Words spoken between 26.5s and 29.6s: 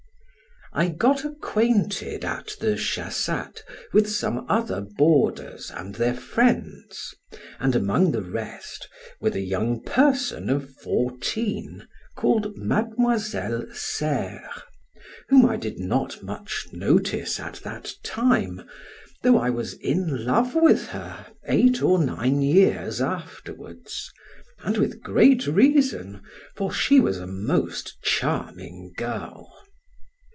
for she was a most charming girl.